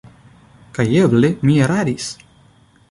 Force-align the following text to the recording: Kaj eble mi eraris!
Kaj 0.77 0.85
eble 1.03 1.31
mi 1.49 1.61
eraris! 1.67 2.11